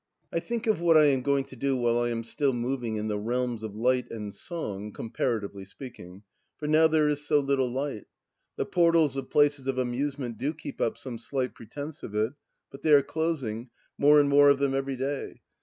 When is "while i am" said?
1.77-2.23